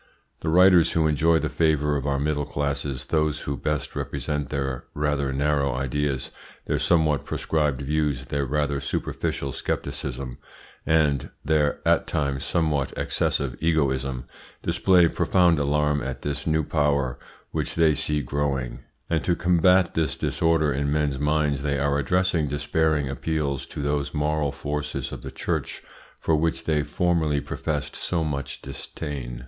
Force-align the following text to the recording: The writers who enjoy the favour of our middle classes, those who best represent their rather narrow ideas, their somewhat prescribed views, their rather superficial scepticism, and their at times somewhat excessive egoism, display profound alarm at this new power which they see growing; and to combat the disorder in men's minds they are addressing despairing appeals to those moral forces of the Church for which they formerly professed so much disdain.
The 0.39 0.49
writers 0.49 0.93
who 0.93 1.05
enjoy 1.05 1.37
the 1.37 1.47
favour 1.47 1.95
of 1.95 2.07
our 2.07 2.17
middle 2.17 2.47
classes, 2.47 3.05
those 3.05 3.41
who 3.41 3.55
best 3.55 3.95
represent 3.95 4.49
their 4.49 4.85
rather 4.95 5.31
narrow 5.31 5.75
ideas, 5.75 6.31
their 6.65 6.79
somewhat 6.79 7.23
prescribed 7.23 7.83
views, 7.83 8.25
their 8.25 8.43
rather 8.47 8.81
superficial 8.81 9.53
scepticism, 9.53 10.39
and 10.87 11.29
their 11.45 11.87
at 11.87 12.07
times 12.07 12.43
somewhat 12.43 12.93
excessive 12.97 13.55
egoism, 13.59 14.25
display 14.63 15.07
profound 15.07 15.59
alarm 15.59 16.01
at 16.01 16.23
this 16.23 16.47
new 16.47 16.63
power 16.63 17.19
which 17.51 17.75
they 17.75 17.93
see 17.93 18.23
growing; 18.23 18.79
and 19.07 19.23
to 19.23 19.35
combat 19.35 19.93
the 19.93 20.07
disorder 20.07 20.73
in 20.73 20.91
men's 20.91 21.19
minds 21.19 21.61
they 21.61 21.77
are 21.77 21.99
addressing 21.99 22.47
despairing 22.47 23.07
appeals 23.07 23.67
to 23.67 23.83
those 23.83 24.15
moral 24.15 24.51
forces 24.51 25.11
of 25.11 25.21
the 25.21 25.29
Church 25.29 25.83
for 26.19 26.35
which 26.35 26.63
they 26.63 26.81
formerly 26.81 27.39
professed 27.39 27.95
so 27.95 28.23
much 28.23 28.63
disdain. 28.63 29.39